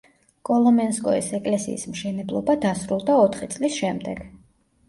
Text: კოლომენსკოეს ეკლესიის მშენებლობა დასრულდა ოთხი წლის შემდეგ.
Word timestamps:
კოლომენსკოეს 0.49 1.27
ეკლესიის 1.39 1.85
მშენებლობა 1.91 2.57
დასრულდა 2.65 3.19
ოთხი 3.27 3.51
წლის 3.57 3.79
შემდეგ. 3.83 4.27